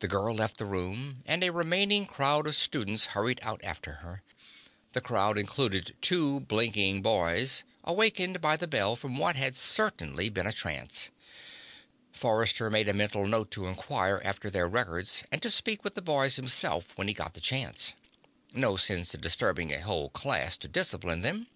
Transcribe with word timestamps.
The 0.00 0.06
girl 0.06 0.34
left 0.34 0.58
the 0.58 0.66
room, 0.66 1.22
and 1.24 1.42
a 1.42 1.50
remaining 1.50 2.04
crowd 2.04 2.46
of 2.46 2.54
students 2.54 3.06
hurried 3.16 3.38
out 3.42 3.64
after 3.64 3.92
her. 4.04 4.20
The 4.92 5.00
crowd 5.00 5.38
included 5.38 5.96
two 6.02 6.40
blinking 6.40 7.00
boys, 7.00 7.64
awakened 7.82 8.42
by 8.42 8.58
the 8.58 8.66
bell 8.66 8.96
from 8.96 9.16
what 9.16 9.34
had 9.36 9.56
certainly 9.56 10.28
been 10.28 10.46
a 10.46 10.52
trance. 10.52 11.08
Forrester 12.12 12.68
made 12.68 12.86
a 12.90 12.92
mental 12.92 13.26
note 13.26 13.50
to 13.52 13.66
inquire 13.66 14.20
after 14.22 14.50
their 14.50 14.68
records 14.68 15.24
and 15.32 15.40
to 15.40 15.48
speak 15.50 15.84
with 15.84 15.94
the 15.94 16.02
boys 16.02 16.36
himself 16.36 16.92
when 16.98 17.08
he 17.08 17.14
got 17.14 17.32
the 17.32 17.40
chance. 17.40 17.94
No 18.52 18.76
sense 18.76 19.14
in 19.14 19.22
disturbing 19.22 19.72
a 19.72 19.80
whole 19.80 20.10
class 20.10 20.58
to 20.58 20.68
discipline 20.68 21.22
them. 21.22 21.46